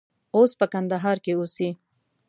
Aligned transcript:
اوس 0.35 0.51
په 0.59 0.65
کندهار 0.73 1.17
کې 1.23 1.31
اوسي. 1.35 1.69